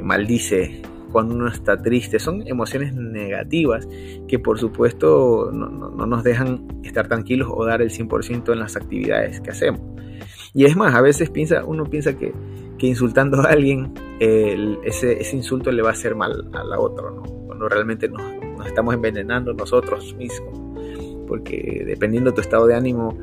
maldice 0.04 0.80
cuando 1.16 1.34
uno 1.34 1.48
está 1.48 1.80
triste. 1.80 2.18
Son 2.18 2.46
emociones 2.46 2.94
negativas 2.94 3.88
que 4.28 4.38
por 4.38 4.58
supuesto 4.58 5.50
no, 5.50 5.88
nos 5.88 6.22
dejan 6.22 6.68
estar 6.84 7.08
tranquilos 7.08 7.48
o 7.50 7.64
dar 7.64 7.80
el 7.80 7.88
100% 7.88 8.52
en 8.52 8.58
las 8.58 8.76
actividades 8.76 9.40
que 9.40 9.48
hacemos. 9.48 9.80
Y 10.52 10.66
es 10.66 10.76
más, 10.76 10.94
a 10.94 11.00
veces 11.00 11.30
piensa, 11.30 11.64
uno 11.64 11.84
piensa 11.84 12.18
que, 12.18 12.34
insultando 12.80 13.40
a 13.40 13.44
alguien, 13.44 13.94
ese, 14.20 15.34
insulto 15.34 15.72
le 15.72 15.80
va 15.80 15.88
a 15.88 15.92
hacer 15.92 16.14
mal 16.14 16.50
a 16.52 16.62
la 16.62 16.78
otra, 16.78 17.10
¿no? 17.10 17.22
cuando 17.22 17.66
realmente 17.66 18.10
nos, 18.10 18.20
nos 18.58 18.66
estamos 18.66 18.94
envenenando 18.94 19.54
nosotros 19.54 20.14
mismos. 20.16 20.60
Porque 21.26 21.82
dependiendo 21.86 22.28
de 22.28 22.34
tu 22.34 22.42
estado 22.42 22.66
de 22.66 22.74
ánimo, 22.74 23.18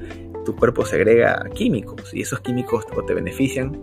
tu 0.46 0.56
cuerpo 0.56 0.84
segrega 0.84 1.48
químicos 1.54 2.12
y 2.12 2.22
esos 2.22 2.40
químicos 2.40 2.86
o 2.98 3.04
te 3.04 3.14
benefician 3.14 3.80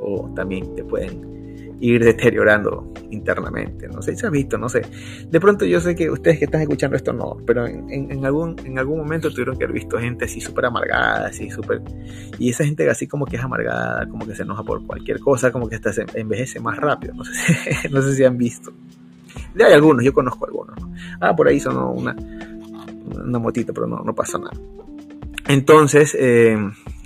o 0.00 0.32
también 0.34 0.74
te 0.74 0.82
pueden 0.82 1.37
ir 1.80 2.04
deteriorando 2.04 2.92
internamente. 3.10 3.88
No 3.88 4.02
sé 4.02 4.16
si 4.16 4.26
has 4.26 4.32
visto, 4.32 4.58
no 4.58 4.68
sé. 4.68 4.82
De 5.30 5.40
pronto 5.40 5.64
yo 5.64 5.80
sé 5.80 5.94
que 5.94 6.10
ustedes 6.10 6.38
que 6.38 6.44
están 6.46 6.60
escuchando 6.60 6.96
esto 6.96 7.12
no, 7.12 7.36
pero 7.46 7.66
en, 7.66 8.24
algún, 8.24 8.56
en 8.64 8.78
algún 8.78 8.98
momento 8.98 9.30
tuvieron 9.30 9.56
que 9.56 9.64
haber 9.64 9.74
visto 9.74 9.98
gente 9.98 10.24
así 10.24 10.40
súper 10.40 10.66
amargada, 10.66 11.28
así 11.28 11.50
súper... 11.50 11.82
Y 12.38 12.50
esa 12.50 12.64
gente 12.64 12.88
así 12.88 13.06
como 13.06 13.26
que 13.26 13.36
es 13.36 13.42
amargada, 13.42 14.06
como 14.08 14.26
que 14.26 14.34
se 14.34 14.42
enoja 14.42 14.62
por 14.62 14.84
cualquier 14.86 15.20
cosa, 15.20 15.52
como 15.52 15.68
que 15.68 15.76
hasta 15.76 15.92
se 15.92 16.04
envejece 16.14 16.60
más 16.60 16.76
rápido. 16.76 17.14
No 17.14 17.24
sé 17.24 17.32
si, 17.34 17.88
no 17.90 18.02
sé 18.02 18.14
si 18.14 18.24
han 18.24 18.36
visto. 18.36 18.72
De 19.54 19.64
hay 19.64 19.72
algunos, 19.72 20.04
yo 20.04 20.12
conozco 20.12 20.46
algunos. 20.46 20.76
Ah, 21.20 21.34
por 21.34 21.48
ahí 21.48 21.60
sonó 21.60 21.92
una, 21.92 22.14
una 22.14 23.38
motita, 23.38 23.72
pero 23.72 23.86
no, 23.86 23.98
no 24.04 24.14
pasa 24.14 24.38
nada. 24.38 24.56
Entonces, 25.46 26.14
eh, 26.18 26.58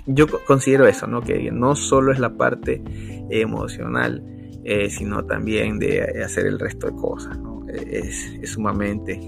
yo 0.05 0.27
considero 0.45 0.85
eso, 0.87 1.07
¿no? 1.07 1.21
Que 1.21 1.49
no 1.51 1.75
solo 1.75 2.11
es 2.11 2.19
la 2.19 2.35
parte 2.35 2.81
emocional, 3.29 4.21
eh, 4.65 4.89
sino 4.89 5.25
también 5.25 5.77
de 5.77 6.23
hacer 6.23 6.45
el 6.45 6.57
resto 6.57 6.87
de 6.87 6.93
cosas. 6.93 7.37
Es, 7.67 8.49
sumamente 8.49 9.19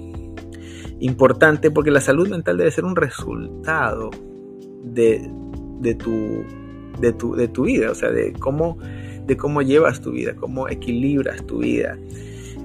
importante 0.99 1.71
porque 1.71 1.91
la 1.91 1.99
salud 1.99 2.29
mental 2.29 2.57
debe 2.57 2.71
ser 2.71 2.85
un 2.85 2.95
resultado 2.95 4.11
de, 4.83 5.29
tu, 5.97 6.45
de, 6.99 7.13
tu, 7.13 7.35
de 7.35 7.47
tu 7.49 7.63
vida, 7.63 7.91
o 7.91 7.95
sea, 7.95 8.11
de 8.11 8.31
cómo, 8.33 8.77
de 9.25 9.35
cómo 9.35 9.61
llevas 9.61 9.99
tu 9.99 10.11
vida, 10.11 10.35
cómo 10.35 10.69
equilibras 10.69 11.45
tu 11.45 11.59
vida. 11.59 11.97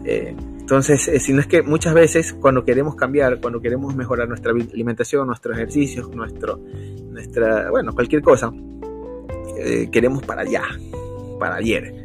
Eh, 0.04 0.36
entonces, 0.60 1.08
eh, 1.08 1.18
si 1.18 1.32
no 1.32 1.40
es 1.40 1.48
que 1.48 1.62
muchas 1.62 1.92
veces 1.92 2.34
cuando 2.34 2.64
queremos 2.64 2.94
cambiar, 2.94 3.40
cuando 3.40 3.60
queremos 3.60 3.96
mejorar 3.96 4.28
nuestra 4.28 4.52
alimentación, 4.52 5.26
nuestros 5.26 5.56
ejercicios, 5.56 6.08
nuestro, 6.14 6.60
nuestra, 7.10 7.68
bueno, 7.70 7.92
cualquier 7.94 8.22
cosa, 8.22 8.52
queremos 9.90 10.22
para 10.22 10.42
allá, 10.42 10.62
para 11.40 11.56
ayer. 11.56 11.99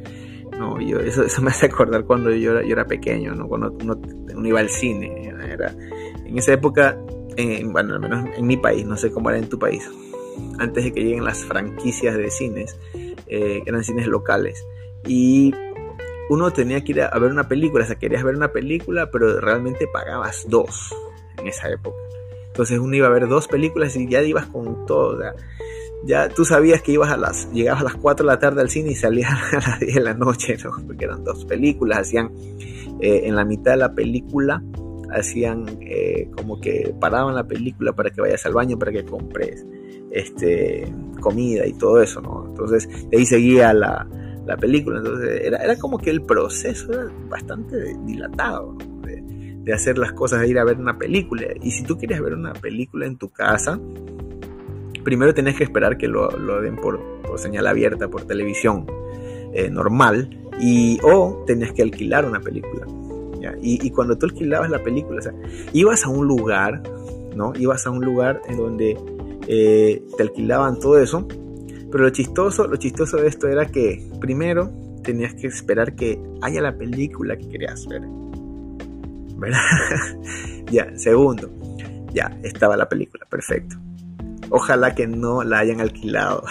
No, 0.58 0.80
yo, 0.80 1.00
eso, 1.00 1.24
me 1.42 1.50
hace 1.50 1.66
acordar 1.66 2.06
cuando 2.06 2.32
yo 2.32 2.52
era, 2.52 2.64
yo 2.64 2.74
era 2.74 2.86
pequeño, 2.86 3.34
¿no? 3.36 3.48
cuando 3.48 3.72
uno, 3.72 4.48
iba 4.48 4.60
al 4.60 4.70
cine. 4.70 5.34
Era, 5.50 5.74
en 6.26 6.38
esa 6.38 6.54
época, 6.54 6.98
bueno, 7.66 7.96
al 7.96 8.00
menos 8.00 8.26
en 8.38 8.46
mi 8.46 8.58
país, 8.58 8.86
no 8.86 8.98
sé 8.98 9.12
cómo 9.12 9.30
era 9.30 9.40
en 9.40 9.50
tu 9.50 9.60
país, 9.60 9.90
antes 10.60 10.84
de 10.84 10.92
que 10.92 11.04
lleguen 11.04 11.24
las 11.24 11.44
franquicias 11.46 12.16
de 12.18 12.30
cines, 12.30 12.78
eh, 13.28 13.62
eran 13.66 13.84
cines 13.84 14.08
locales. 14.08 14.66
Y 15.06 15.54
uno 16.30 16.52
tenía 16.52 16.84
que 16.84 16.94
ir 16.94 17.02
a, 17.02 17.18
ver 17.20 17.32
una 17.32 17.48
película, 17.48 17.84
o 17.84 17.88
sea, 17.88 17.98
querías 17.98 18.24
ver 18.24 18.36
una 18.36 18.52
película, 18.52 19.12
pero 19.12 19.40
realmente 19.40 19.88
pagabas 19.88 20.46
dos 20.50 20.96
en 21.38 21.48
esa 21.48 21.70
época. 21.70 21.98
Entonces 22.48 22.80
uno 22.80 22.96
iba 22.96 23.08
a 23.08 23.12
ver 23.12 23.28
dos 23.28 23.48
películas 23.48 23.96
y 23.96 24.08
ya 24.08 24.22
ibas 24.22 24.48
con 24.48 24.86
todo. 24.86 25.20
Ya 26.04 26.30
tú 26.30 26.46
sabías 26.46 26.82
que 26.82 26.92
ibas 26.92 27.12
a 27.12 27.18
las, 27.18 27.52
llegabas 27.52 27.82
a 27.82 27.86
las 27.86 27.96
4 27.96 28.26
de 28.26 28.32
la 28.32 28.40
tarde 28.40 28.62
al 28.62 28.70
cine 28.70 28.92
y 28.92 28.96
salías 28.96 29.32
a 29.54 29.56
las 29.56 29.80
10 29.80 29.96
de 29.96 30.02
la 30.02 30.14
noche, 30.14 30.58
¿no? 30.64 30.72
porque 30.86 31.06
eran 31.06 31.24
dos 31.24 31.46
películas, 31.46 32.00
hacían 32.00 32.32
eh, 33.00 33.22
en 33.26 33.36
la 33.36 33.46
mitad 33.46 33.72
de 33.72 33.78
la 33.78 33.94
película, 33.94 34.62
hacían 35.12 35.66
eh, 35.82 36.30
como 36.36 36.60
que 36.60 36.94
paraban 37.00 37.36
la 37.36 37.44
película 37.44 37.94
para 37.94 38.10
que 38.10 38.22
vayas 38.22 38.46
al 38.46 38.54
baño, 38.54 38.78
para 38.78 38.92
que 38.92 39.04
compres 39.06 39.66
este, 40.12 40.92
comida 41.20 41.66
y 41.66 41.74
todo 41.74 42.02
eso, 42.02 42.22
¿no? 42.22 42.46
Entonces, 42.48 42.88
de 43.10 43.18
ahí 43.18 43.26
seguía 43.26 43.74
la, 43.74 44.08
la 44.46 44.58
película, 44.58 45.00
entonces 45.00 45.42
era, 45.44 45.58
era, 45.58 45.78
como 45.78 45.98
que 45.98 46.10
el 46.10 46.22
proceso 46.22 46.94
era 46.94 47.12
bastante 47.30 47.96
dilatado, 48.06 48.78
de, 49.04 49.22
de 49.64 49.74
hacer 49.74 49.98
las 49.98 50.14
cosas, 50.14 50.42
de 50.42 50.50
ir 50.50 50.60
a 50.60 50.64
ver 50.64 50.78
una 50.78 50.98
película. 50.98 51.48
Y 51.62 51.72
si 51.72 51.84
tú 51.84 51.98
quieres 51.98 52.22
ver 52.22 52.34
una 52.34 52.54
película 52.54 53.06
en 53.06 53.18
tu 53.18 53.30
casa, 53.30 53.80
primero 55.06 55.34
tenés 55.34 55.56
que 55.56 55.64
esperar 55.64 55.98
que 55.98 56.10
lo, 56.10 56.28
den 56.62 56.76
por, 56.76 57.00
señal 57.38 57.68
abierta, 57.68 58.10
por 58.10 58.24
televisión 58.24 58.86
eh, 59.54 59.70
normal, 59.70 60.30
y, 60.60 61.00
o 61.04 61.44
tenés 61.48 61.72
que 61.72 61.82
alquilar 61.82 62.26
una 62.26 62.42
película. 62.42 62.86
Y, 63.62 63.92
cuando 63.92 64.18
tú 64.18 64.26
alquilabas 64.26 64.72
la 64.72 64.84
película, 64.84 65.22
ibas 65.72 66.04
a 66.04 66.10
un 66.10 66.28
lugar, 66.28 66.82
¿no? 67.36 67.54
Ibas 67.56 67.86
a 67.86 67.92
un 67.92 68.04
lugar 68.04 68.42
en 68.50 68.58
donde 68.58 68.98
eh, 69.48 70.04
te 70.18 70.24
alquilaban 70.24 70.80
todo 70.80 71.00
eso. 71.00 71.28
Pero 71.92 72.06
lo 72.06 72.10
chistoso, 72.10 72.68
lo 72.68 72.76
chistoso 72.78 73.18
de 73.18 73.28
esto 73.28 73.48
era 73.48 73.68
que 73.68 74.10
primero 74.20 74.72
tenías 75.04 75.36
que 75.36 75.46
esperar 75.46 75.96
que 75.96 76.20
haya 76.42 76.60
la 76.60 76.76
película 76.76 77.38
que 77.38 77.48
querías 77.48 77.88
ver. 77.88 78.02
Ya, 80.72 80.98
segundo, 80.98 81.52
ya 82.12 82.36
estaba 82.42 82.76
la 82.76 82.90
película, 82.90 83.24
perfecto. 83.30 83.76
Ojalá 84.50 84.96
que 84.96 85.08
no 85.08 85.44
la 85.44 85.60
hayan 85.60 85.82
alquilado. 85.82 86.44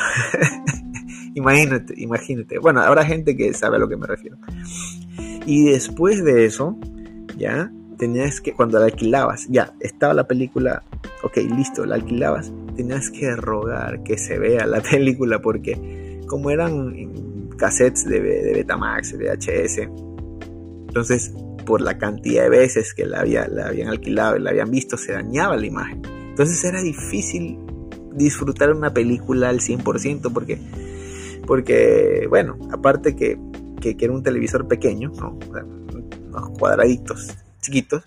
imagínate, 1.34 1.94
imagínate. 1.96 2.58
Bueno, 2.58 2.80
habrá 2.80 3.04
gente 3.04 3.36
que 3.36 3.52
sabe 3.54 3.76
a 3.76 3.78
lo 3.78 3.88
que 3.88 3.96
me 3.96 4.06
refiero. 4.06 4.36
Y 5.46 5.64
después 5.70 6.24
de 6.24 6.44
eso, 6.44 6.76
ya, 7.36 7.70
tenías 7.98 8.40
que, 8.40 8.52
cuando 8.52 8.78
la 8.78 8.86
alquilabas, 8.86 9.46
ya, 9.48 9.74
estaba 9.80 10.14
la 10.14 10.26
película, 10.26 10.82
ok, 11.22 11.36
listo, 11.56 11.84
la 11.84 11.96
alquilabas, 11.96 12.52
tenías 12.76 13.10
que 13.10 13.34
rogar 13.36 14.02
que 14.02 14.18
se 14.18 14.38
vea 14.38 14.66
la 14.66 14.80
película 14.90 15.40
porque 15.40 16.20
como 16.26 16.50
eran 16.50 17.48
cassettes 17.56 18.04
de, 18.04 18.20
de 18.20 18.52
Betamax, 18.54 19.16
VHS, 19.16 19.88
entonces 20.88 21.32
por 21.64 21.80
la 21.80 21.98
cantidad 21.98 22.44
de 22.44 22.50
veces 22.50 22.94
que 22.94 23.06
la, 23.06 23.20
había, 23.20 23.48
la 23.48 23.68
habían 23.68 23.88
alquilado 23.88 24.36
y 24.36 24.40
la 24.40 24.50
habían 24.50 24.70
visto, 24.70 24.96
se 24.96 25.12
dañaba 25.12 25.56
la 25.56 25.66
imagen. 25.66 26.02
Entonces 26.28 26.62
era 26.64 26.82
difícil 26.82 27.58
disfrutar 28.14 28.72
una 28.72 28.92
película 28.92 29.48
al 29.48 29.60
100% 29.60 30.32
porque, 30.32 30.58
porque 31.46 32.26
bueno, 32.28 32.56
aparte 32.72 33.14
que, 33.16 33.38
que, 33.80 33.96
era 33.98 34.12
un 34.12 34.22
televisor 34.22 34.66
pequeño, 34.66 35.10
¿no? 35.10 35.38
unos 36.28 36.58
cuadraditos 36.58 37.36
chiquitos, 37.60 38.04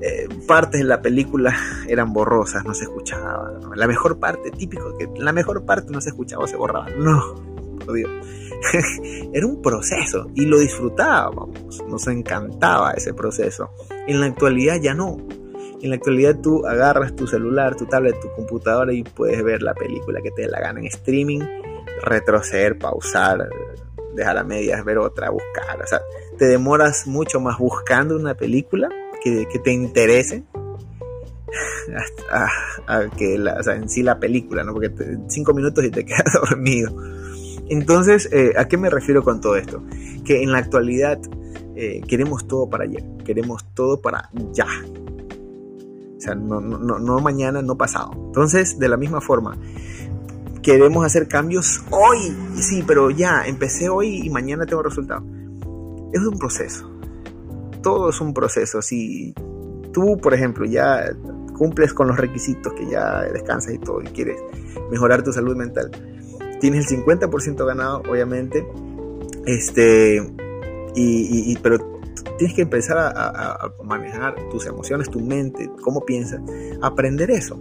eh, 0.00 0.28
partes 0.46 0.80
de 0.80 0.86
la 0.86 1.02
película 1.02 1.54
eran 1.88 2.12
borrosas, 2.12 2.64
no 2.64 2.74
se 2.74 2.84
escuchaba. 2.84 3.50
La 3.74 3.86
mejor 3.86 4.18
parte, 4.18 4.50
típico, 4.50 4.96
que 4.96 5.08
la 5.16 5.32
mejor 5.32 5.64
parte 5.64 5.90
no 5.90 6.00
se 6.00 6.10
escuchaba 6.10 6.44
o 6.44 6.46
se 6.46 6.56
borraba. 6.56 6.88
No, 6.90 7.34
por 7.84 7.94
Dios. 7.94 8.10
Era 9.32 9.46
un 9.46 9.60
proceso 9.62 10.30
y 10.34 10.46
lo 10.46 10.58
disfrutábamos, 10.58 11.50
nos 11.88 12.06
encantaba 12.08 12.92
ese 12.92 13.14
proceso. 13.14 13.70
En 14.06 14.20
la 14.20 14.26
actualidad 14.26 14.76
ya 14.80 14.94
no. 14.94 15.18
En 15.80 15.90
la 15.90 15.96
actualidad 15.96 16.36
tú 16.40 16.66
agarras 16.66 17.14
tu 17.14 17.26
celular, 17.26 17.76
tu 17.76 17.86
tablet, 17.86 18.18
tu 18.20 18.30
computadora 18.32 18.92
y 18.92 19.04
puedes 19.04 19.42
ver 19.44 19.62
la 19.62 19.74
película 19.74 20.20
que 20.20 20.30
te 20.32 20.42
dé 20.42 20.48
la 20.48 20.60
gana 20.60 20.80
en 20.80 20.86
streaming, 20.86 21.40
retroceder, 22.02 22.78
pausar, 22.78 23.48
dejar 24.14 24.38
a 24.38 24.44
medias, 24.44 24.84
ver 24.84 24.98
otra, 24.98 25.30
buscar. 25.30 25.80
O 25.82 25.86
sea, 25.86 26.00
te 26.36 26.46
demoras 26.46 27.06
mucho 27.06 27.40
más 27.40 27.58
buscando 27.58 28.16
una 28.16 28.34
película 28.34 28.88
que, 29.22 29.46
te 29.62 29.72
interese 29.72 30.44
a, 32.86 33.06
que 33.16 33.38
la, 33.38 33.54
o 33.54 33.62
sea, 33.62 33.74
en 33.74 33.88
sí 33.88 34.02
la 34.02 34.18
película, 34.18 34.64
¿no? 34.64 34.72
Porque 34.72 34.90
cinco 35.28 35.54
minutos 35.54 35.84
y 35.84 35.90
te 35.90 36.04
quedas 36.06 36.32
dormido. 36.32 36.92
Entonces, 37.68 38.28
eh, 38.32 38.52
¿a 38.56 38.66
qué 38.66 38.76
me 38.76 38.90
refiero 38.90 39.22
con 39.22 39.40
todo 39.40 39.56
esto? 39.56 39.82
Que 40.24 40.42
en 40.42 40.52
la 40.52 40.58
actualidad 40.58 41.20
eh, 41.76 42.00
queremos 42.08 42.48
todo 42.48 42.68
para 42.68 42.84
ayer, 42.84 43.04
queremos 43.24 43.64
todo 43.74 44.00
para 44.00 44.30
ya. 44.52 44.66
No, 46.34 47.20
mañana, 47.20 47.62
no 47.62 47.76
pasado. 47.76 48.10
Entonces, 48.14 48.78
de 48.78 48.88
la 48.88 48.96
misma 48.96 49.20
forma, 49.20 49.56
queremos 50.62 51.04
hacer 51.04 51.28
cambios 51.28 51.82
hoy, 51.90 52.36
sí, 52.56 52.84
pero 52.86 53.10
ya, 53.10 53.44
empecé 53.46 53.88
hoy 53.88 54.26
y 54.26 54.30
mañana 54.30 54.66
tengo 54.66 54.82
resultado. 54.82 55.24
Es 56.12 56.20
un 56.22 56.38
proceso. 56.38 56.90
Todo 57.82 58.10
es 58.10 58.20
un 58.20 58.34
proceso. 58.34 58.82
Si 58.82 59.34
tú, 59.92 60.18
por 60.18 60.34
ejemplo, 60.34 60.64
ya 60.64 61.10
cumples 61.56 61.92
con 61.92 62.08
los 62.08 62.16
requisitos, 62.16 62.72
que 62.74 62.88
ya 62.88 63.22
descansas 63.22 63.74
y 63.74 63.78
todo, 63.78 64.00
y 64.02 64.06
quieres 64.06 64.40
mejorar 64.90 65.22
tu 65.22 65.32
salud 65.32 65.56
mental, 65.56 65.90
tienes 66.60 66.90
el 66.90 67.04
50% 67.04 67.66
ganado, 67.66 68.02
obviamente, 68.08 68.66
este, 69.46 70.22
y, 70.94 71.56
pero 71.58 71.97
tienes 72.38 72.56
que 72.56 72.62
empezar 72.62 72.96
a, 72.98 73.70
manejar 73.84 74.36
tus 74.50 74.66
emociones, 74.66 75.10
tu 75.10 75.20
mente, 75.20 75.70
cómo 75.82 76.04
piensas, 76.04 76.40
aprender 76.80 77.30
eso. 77.30 77.60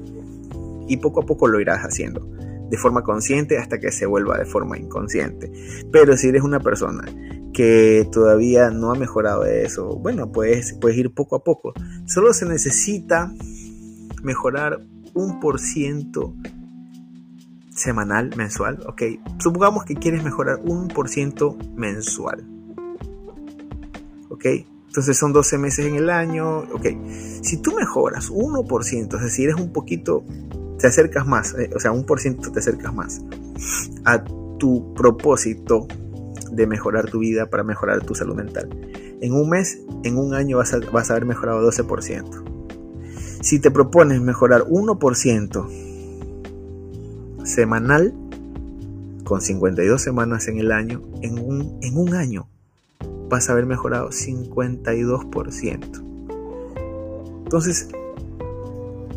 Y 0.87 0.97
poco 0.97 1.21
a 1.21 1.25
poco 1.25 1.47
lo 1.47 1.59
irás 1.59 1.79
haciendo 1.83 2.25
de 2.69 2.77
forma 2.77 3.01
consciente 3.01 3.57
hasta 3.57 3.79
que 3.79 3.91
se 3.91 4.05
vuelva 4.05 4.37
de 4.37 4.45
forma 4.45 4.77
inconsciente. 4.77 5.51
Pero 5.91 6.15
si 6.17 6.27
eres 6.27 6.43
una 6.43 6.59
persona 6.59 7.05
que 7.53 8.07
todavía 8.11 8.69
no 8.69 8.91
ha 8.91 8.95
mejorado 8.95 9.45
eso, 9.45 9.95
bueno, 9.97 10.31
puedes, 10.31 10.73
puedes 10.73 10.97
ir 10.97 11.13
poco 11.13 11.35
a 11.35 11.43
poco. 11.43 11.73
Solo 12.05 12.33
se 12.33 12.45
necesita 12.45 13.31
mejorar 14.21 14.81
un 15.13 15.39
por 15.39 15.59
ciento 15.59 16.33
semanal, 17.69 18.31
mensual, 18.35 18.79
ok. 18.85 19.03
Supongamos 19.39 19.85
que 19.85 19.95
quieres 19.95 20.23
mejorar 20.23 20.59
un 20.63 20.87
por 20.87 21.09
ciento 21.09 21.57
mensual, 21.75 22.45
Entonces 24.43 25.17
son 25.17 25.33
12 25.33 25.57
meses 25.57 25.85
en 25.85 25.95
el 25.95 26.09
año, 26.09 26.59
ok. 26.59 26.87
Si 27.41 27.57
tú 27.57 27.75
mejoras 27.75 28.31
1%, 28.31 29.15
es 29.15 29.21
decir, 29.21 29.49
eres 29.49 29.61
un 29.61 29.71
poquito, 29.71 30.23
te 30.79 30.87
acercas 30.87 31.27
más, 31.27 31.53
eh, 31.53 31.69
o 31.75 31.79
sea, 31.79 31.91
un 31.91 32.03
por 32.05 32.19
ciento 32.19 32.51
te 32.51 32.59
acercas 32.59 32.93
más 32.93 33.21
a 34.05 34.23
tu 34.57 34.93
propósito 34.95 35.87
de 36.51 36.65
mejorar 36.65 37.09
tu 37.09 37.19
vida 37.19 37.47
para 37.49 37.63
mejorar 37.63 38.03
tu 38.03 38.15
salud 38.15 38.35
mental. 38.35 38.69
En 39.21 39.33
un 39.33 39.49
mes, 39.49 39.81
en 40.03 40.17
un 40.17 40.33
año 40.33 40.57
vas 40.57 40.73
a, 40.73 40.79
vas 40.91 41.09
a 41.09 41.13
haber 41.13 41.25
mejorado 41.25 41.61
12%. 41.69 42.43
Si 43.41 43.59
te 43.59 43.69
propones 43.69 44.19
mejorar 44.21 44.63
1%, 44.63 45.85
semanal, 47.43 48.13
con 49.23 49.41
52 49.41 50.01
semanas 50.01 50.47
en 50.47 50.57
el 50.57 50.71
año, 50.71 51.01
en 51.21 51.37
un, 51.37 51.77
en 51.81 51.97
un 51.97 52.15
año 52.15 52.47
vas 53.29 53.49
a 53.49 53.53
haber 53.53 53.65
mejorado 53.65 54.09
52%. 54.09 56.03
Entonces, 57.43 57.87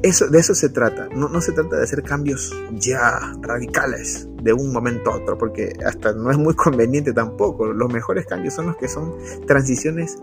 eso, 0.02 0.28
de 0.28 0.38
eso 0.38 0.54
se 0.54 0.68
trata. 0.70 1.08
No, 1.14 1.28
no, 1.28 1.40
se 1.40 1.52
trata 1.52 1.76
de 1.76 1.82
hacer 1.82 2.02
cambios 2.02 2.54
ya 2.72 3.34
radicales 3.42 4.28
de 4.42 4.52
un 4.52 4.72
momento 4.72 5.10
a 5.10 5.16
otro, 5.16 5.36
porque 5.36 5.72
hasta 5.84 6.12
no 6.12 6.30
es 6.30 6.38
muy 6.38 6.54
conveniente 6.56 7.12
tampoco. 7.12 7.72
Los 7.72 7.92
mejores 7.92 8.26
cambios 8.26 8.54
son 8.54 8.68
los 8.68 8.76
que 8.76 8.88
son 8.88 9.14
transiciones 9.46 10.16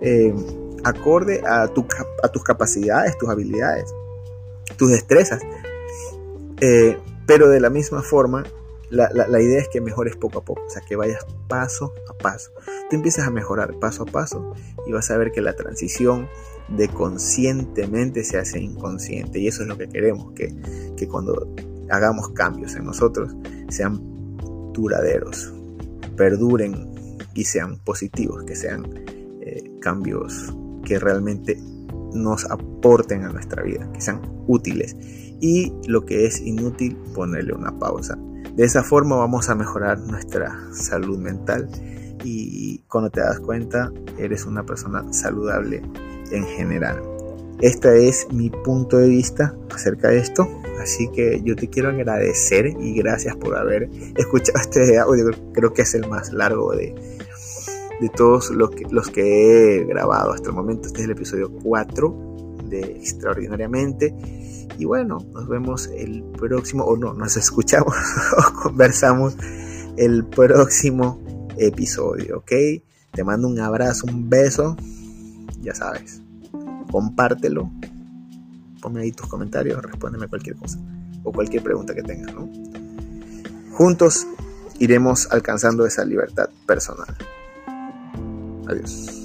eh, 0.00 0.34
acorde 0.84 1.42
a, 1.46 1.68
tu, 1.68 1.86
a 2.22 2.28
tus 2.28 2.42
capacidades, 2.42 3.16
tus 3.18 3.28
habilidades, 3.28 3.94
tus 4.76 4.90
destrezas. 4.90 5.42
Eh, 6.60 6.98
pero 7.26 7.48
de 7.48 7.60
la 7.60 7.70
misma 7.70 8.02
forma, 8.02 8.44
la, 8.90 9.40
idea 9.40 9.60
es 9.60 9.68
que 9.68 9.80
mejores 9.80 10.16
poco 10.16 10.40
a 10.40 10.44
poco, 10.44 10.62
o 10.66 10.70
sea, 10.70 10.82
que 10.82 10.96
vayas 10.96 11.24
paso 11.48 11.94
a 12.08 12.14
paso. 12.14 12.50
Tú 12.88 12.96
empiezas 12.96 13.26
a 13.26 13.30
mejorar 13.30 13.78
paso 13.78 14.02
a 14.02 14.06
paso 14.06 14.52
y 14.86 14.92
vas 14.92 15.10
a 15.10 15.16
ver 15.16 15.30
que 15.30 15.40
la 15.40 15.54
transición 15.54 16.28
de 16.68 16.88
conscientemente 16.88 18.24
se 18.24 18.38
hace 18.38 18.60
inconsciente. 18.60 19.38
Y 19.38 19.48
eso 19.48 19.62
es 19.62 19.68
lo 19.68 19.78
que 19.78 19.88
queremos, 19.88 20.32
que, 20.32 20.54
cuando 21.08 21.54
hagamos 21.88 22.30
cambios 22.30 22.74
en 22.74 22.84
nosotros 22.84 23.34
sean 23.68 24.00
duraderos, 24.72 25.52
perduren 26.16 26.92
y 27.34 27.44
sean 27.44 27.78
positivos, 27.78 28.44
que 28.44 28.56
sean 28.56 28.84
eh, 29.40 29.70
cambios 29.80 30.54
que 30.84 30.98
realmente 30.98 31.58
nos 32.12 32.44
aporten 32.50 33.24
a 33.24 33.28
nuestra 33.30 33.62
vida, 33.62 33.90
que 33.92 34.00
sean 34.00 34.20
útiles 34.46 34.96
y 35.40 35.72
lo 35.86 36.04
que 36.04 36.26
es 36.26 36.40
inútil 36.40 36.96
ponerle 37.14 37.54
una 37.54 37.78
pausa. 37.78 38.18
De 38.60 38.66
esa 38.66 38.84
forma 38.84 39.16
vamos 39.16 39.48
a 39.48 39.54
mejorar 39.54 39.98
nuestra 40.00 40.54
salud 40.70 41.16
mental 41.16 41.66
y 42.22 42.80
cuando 42.88 43.08
te 43.08 43.20
das 43.20 43.40
cuenta 43.40 43.90
eres 44.18 44.44
una 44.44 44.66
persona 44.66 45.10
saludable 45.14 45.80
en 46.30 46.44
general. 46.44 47.00
Este 47.62 48.06
es 48.06 48.30
mi 48.30 48.50
punto 48.50 48.98
de 48.98 49.08
vista 49.08 49.56
acerca 49.74 50.08
de 50.08 50.18
esto. 50.18 50.46
Así 50.78 51.08
que 51.08 51.40
yo 51.42 51.56
te 51.56 51.70
quiero 51.70 51.88
agradecer 51.88 52.66
y 52.78 52.92
gracias 52.96 53.34
por 53.34 53.56
haber 53.56 53.88
escuchado 54.18 54.58
este 54.60 54.98
audio. 54.98 55.30
Creo 55.54 55.72
que 55.72 55.80
es 55.80 55.94
el 55.94 56.06
más 56.06 56.30
largo 56.30 56.72
de, 56.72 56.94
de 57.98 58.08
todos 58.10 58.50
los 58.50 58.72
que, 58.72 58.84
los 58.90 59.08
que 59.08 59.78
he 59.78 59.84
grabado 59.84 60.34
hasta 60.34 60.50
el 60.50 60.54
momento. 60.54 60.86
Este 60.86 60.98
es 60.98 61.06
el 61.06 61.12
episodio 61.12 61.50
4 61.62 62.29
Extraordinariamente. 62.78 64.14
Y 64.78 64.84
bueno, 64.84 65.18
nos 65.32 65.48
vemos 65.48 65.88
el 65.88 66.22
próximo, 66.22 66.84
o 66.84 66.96
no, 66.96 67.12
nos 67.12 67.36
escuchamos 67.36 67.94
o 68.36 68.62
conversamos 68.62 69.36
el 69.96 70.24
próximo 70.24 71.20
episodio, 71.56 72.38
¿ok? 72.38 72.52
Te 73.12 73.24
mando 73.24 73.48
un 73.48 73.58
abrazo, 73.60 74.06
un 74.06 74.30
beso, 74.30 74.76
ya 75.60 75.74
sabes, 75.74 76.22
compártelo, 76.90 77.70
ponme 78.80 79.02
ahí 79.02 79.12
tus 79.12 79.26
comentarios, 79.26 79.82
respóndeme 79.82 80.28
cualquier 80.28 80.56
cosa 80.56 80.78
o 81.24 81.32
cualquier 81.32 81.62
pregunta 81.62 81.94
que 81.94 82.02
tengas, 82.02 82.32
¿no? 82.34 82.48
Juntos 83.72 84.26
iremos 84.78 85.28
alcanzando 85.30 85.86
esa 85.86 86.04
libertad 86.04 86.48
personal. 86.66 87.14
Adiós. 88.66 89.19